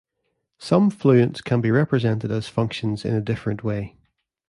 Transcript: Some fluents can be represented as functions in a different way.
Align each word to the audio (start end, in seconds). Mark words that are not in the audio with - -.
Some 0.57 0.89
fluents 0.89 1.43
can 1.43 1.61
be 1.61 1.69
represented 1.69 2.31
as 2.31 2.47
functions 2.49 3.05
in 3.05 3.13
a 3.13 3.21
different 3.21 3.63
way. 3.63 3.97